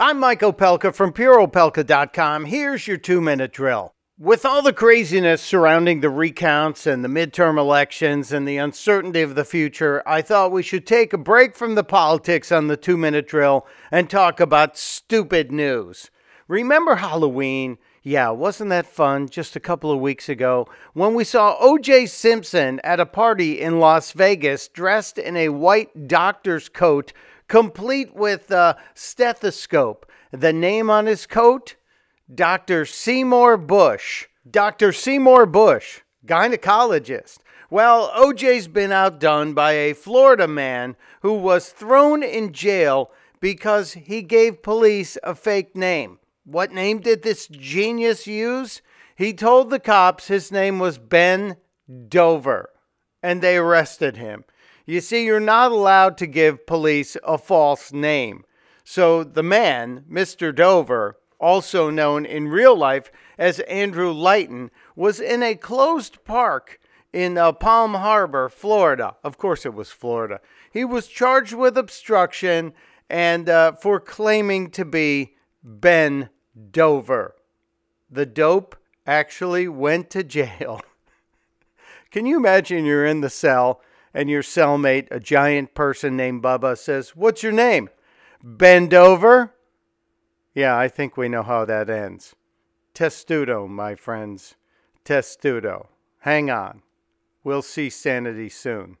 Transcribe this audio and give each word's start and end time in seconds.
I'm 0.00 0.18
Mike 0.18 0.40
Opelka 0.40 0.92
from 0.92 1.12
PureOpelka.com. 1.12 2.46
Here's 2.46 2.88
your 2.88 2.96
two 2.96 3.20
minute 3.20 3.52
drill. 3.52 3.94
With 4.18 4.44
all 4.44 4.60
the 4.60 4.72
craziness 4.72 5.40
surrounding 5.40 6.00
the 6.00 6.10
recounts 6.10 6.84
and 6.84 7.04
the 7.04 7.08
midterm 7.08 7.58
elections 7.58 8.32
and 8.32 8.46
the 8.46 8.56
uncertainty 8.56 9.22
of 9.22 9.36
the 9.36 9.44
future, 9.44 10.02
I 10.04 10.20
thought 10.20 10.50
we 10.50 10.64
should 10.64 10.84
take 10.84 11.12
a 11.12 11.18
break 11.18 11.54
from 11.54 11.76
the 11.76 11.84
politics 11.84 12.50
on 12.50 12.66
the 12.66 12.76
two 12.76 12.96
minute 12.96 13.28
drill 13.28 13.68
and 13.92 14.10
talk 14.10 14.40
about 14.40 14.76
stupid 14.76 15.52
news. 15.52 16.10
Remember 16.48 16.96
Halloween? 16.96 17.78
Yeah, 18.02 18.28
wasn't 18.28 18.68
that 18.68 18.84
fun 18.84 19.30
just 19.30 19.56
a 19.56 19.60
couple 19.60 19.90
of 19.90 19.98
weeks 19.98 20.28
ago 20.28 20.68
when 20.92 21.14
we 21.14 21.24
saw 21.24 21.56
O.J. 21.58 22.04
Simpson 22.06 22.80
at 22.84 23.00
a 23.00 23.06
party 23.06 23.58
in 23.62 23.80
Las 23.80 24.12
Vegas 24.12 24.68
dressed 24.68 25.16
in 25.16 25.38
a 25.38 25.48
white 25.48 26.06
doctor's 26.06 26.68
coat, 26.68 27.14
complete 27.48 28.14
with 28.14 28.50
a 28.50 28.76
stethoscope. 28.92 30.04
The 30.32 30.52
name 30.52 30.90
on 30.90 31.06
his 31.06 31.26
coat? 31.26 31.76
Dr. 32.32 32.84
Seymour 32.84 33.56
Bush. 33.56 34.26
Dr. 34.50 34.92
Seymour 34.92 35.46
Bush, 35.46 36.02
gynecologist. 36.26 37.38
Well, 37.70 38.10
OJ's 38.10 38.68
been 38.68 38.92
outdone 38.92 39.54
by 39.54 39.72
a 39.72 39.94
Florida 39.94 40.46
man 40.46 40.96
who 41.22 41.32
was 41.32 41.70
thrown 41.70 42.22
in 42.22 42.52
jail 42.52 43.10
because 43.40 43.94
he 43.94 44.20
gave 44.20 44.62
police 44.62 45.16
a 45.22 45.34
fake 45.34 45.74
name. 45.74 46.18
What 46.44 46.72
name 46.72 47.00
did 47.00 47.22
this 47.22 47.46
genius 47.48 48.26
use? 48.26 48.82
He 49.16 49.32
told 49.32 49.70
the 49.70 49.80
cops 49.80 50.28
his 50.28 50.52
name 50.52 50.78
was 50.78 50.98
Ben 50.98 51.56
Dover, 52.08 52.70
and 53.22 53.40
they 53.40 53.56
arrested 53.56 54.16
him. 54.16 54.44
You 54.84 55.00
see, 55.00 55.24
you're 55.24 55.40
not 55.40 55.72
allowed 55.72 56.18
to 56.18 56.26
give 56.26 56.66
police 56.66 57.16
a 57.24 57.38
false 57.38 57.92
name. 57.92 58.44
So 58.84 59.24
the 59.24 59.42
man, 59.42 60.04
Mr. 60.10 60.54
Dover, 60.54 61.16
also 61.40 61.88
known 61.88 62.26
in 62.26 62.48
real 62.48 62.76
life 62.76 63.10
as 63.38 63.60
Andrew 63.60 64.12
Lighton, 64.12 64.70
was 64.94 65.20
in 65.20 65.42
a 65.42 65.54
closed 65.54 66.22
park 66.24 66.78
in 67.14 67.38
uh, 67.38 67.52
Palm 67.52 67.94
Harbor, 67.94 68.50
Florida. 68.50 69.16
Of 69.24 69.38
course, 69.38 69.64
it 69.64 69.72
was 69.72 69.90
Florida. 69.90 70.40
He 70.70 70.84
was 70.84 71.06
charged 71.06 71.54
with 71.54 71.78
obstruction 71.78 72.74
and 73.08 73.48
uh, 73.48 73.72
for 73.72 74.00
claiming 74.00 74.70
to 74.72 74.84
be 74.84 75.36
Ben 75.62 76.28
Dover. 76.70 77.34
The 78.10 78.26
dope 78.26 78.76
actually 79.06 79.68
went 79.68 80.10
to 80.10 80.22
jail. 80.22 80.80
Can 82.10 82.26
you 82.26 82.36
imagine 82.36 82.84
you're 82.84 83.04
in 83.04 83.20
the 83.20 83.30
cell 83.30 83.80
and 84.12 84.30
your 84.30 84.42
cellmate, 84.42 85.08
a 85.10 85.18
giant 85.18 85.74
person 85.74 86.16
named 86.16 86.42
Bubba, 86.42 86.78
says, 86.78 87.16
What's 87.16 87.42
your 87.42 87.52
name? 87.52 87.90
Bend 88.42 88.94
over. 88.94 89.54
Yeah, 90.54 90.78
I 90.78 90.86
think 90.88 91.16
we 91.16 91.28
know 91.28 91.42
how 91.42 91.64
that 91.64 91.90
ends. 91.90 92.36
Testudo, 92.94 93.66
my 93.66 93.96
friends. 93.96 94.54
Testudo. 95.04 95.88
Hang 96.20 96.50
on. 96.50 96.82
We'll 97.42 97.62
see 97.62 97.90
sanity 97.90 98.48
soon. 98.48 98.96